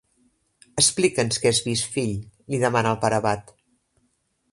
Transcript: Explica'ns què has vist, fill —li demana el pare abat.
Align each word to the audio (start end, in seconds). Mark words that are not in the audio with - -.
Explica'ns 0.81 1.37
què 1.43 1.51
has 1.53 1.59
vist, 1.65 1.89
fill 1.97 2.15
—li 2.47 2.61
demana 2.65 2.95
el 2.95 2.99
pare 3.05 3.19
abat. 3.21 3.53